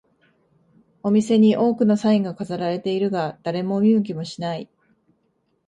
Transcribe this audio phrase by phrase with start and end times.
[1.03, 4.67] お店に多くのサインが飾られているが、誰も見向きもしない